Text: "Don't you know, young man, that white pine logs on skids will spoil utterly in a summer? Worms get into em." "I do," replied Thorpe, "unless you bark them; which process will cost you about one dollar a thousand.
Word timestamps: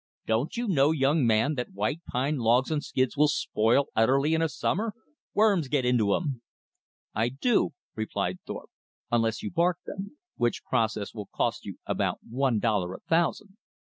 "Don't 0.25 0.57
you 0.57 0.67
know, 0.67 0.89
young 0.89 1.27
man, 1.27 1.53
that 1.53 1.73
white 1.73 2.03
pine 2.05 2.37
logs 2.39 2.71
on 2.71 2.81
skids 2.81 3.15
will 3.15 3.27
spoil 3.27 3.89
utterly 3.95 4.33
in 4.33 4.41
a 4.41 4.49
summer? 4.49 4.95
Worms 5.35 5.67
get 5.67 5.85
into 5.85 6.15
em." 6.15 6.41
"I 7.13 7.29
do," 7.29 7.73
replied 7.95 8.39
Thorpe, 8.47 8.71
"unless 9.11 9.43
you 9.43 9.51
bark 9.51 9.77
them; 9.85 10.17
which 10.37 10.63
process 10.63 11.13
will 11.13 11.27
cost 11.27 11.65
you 11.67 11.77
about 11.85 12.17
one 12.27 12.57
dollar 12.57 12.95
a 12.95 12.99
thousand. 13.01 13.57